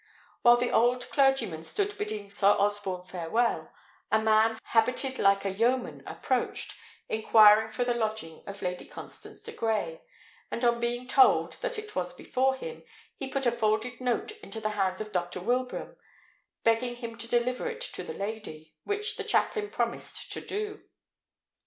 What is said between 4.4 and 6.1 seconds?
habited like a yeoman